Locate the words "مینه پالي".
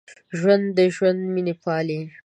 1.33-1.99